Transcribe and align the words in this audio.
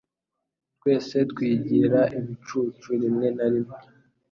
Twese 0.77 1.17
twigira 1.31 2.01
ibicucu 2.17 2.89
rimwe 3.01 3.27
na 3.37 3.45
rimwe. 3.53 3.77